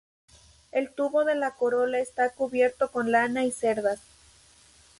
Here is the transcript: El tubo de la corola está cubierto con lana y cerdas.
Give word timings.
El 0.71 0.91
tubo 0.95 1.25
de 1.25 1.35
la 1.35 1.53
corola 1.53 1.99
está 1.99 2.31
cubierto 2.31 2.89
con 2.91 3.11
lana 3.11 3.43
y 3.45 3.51
cerdas. 3.51 3.99